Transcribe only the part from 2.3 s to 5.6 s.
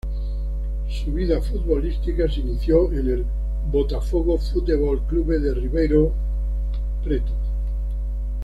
inició en el Botafogo Futebol Clube de